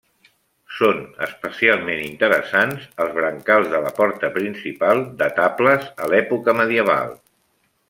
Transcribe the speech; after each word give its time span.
Són 0.77 1.01
especialment 1.25 2.01
interessants 2.05 2.87
els 3.05 3.13
brancals 3.19 3.69
de 3.75 3.83
la 3.85 3.93
porta 4.01 4.33
principal, 4.39 5.03
datables 5.23 5.87
a 6.07 6.11
l'època 6.15 6.59
medieval. 6.65 7.17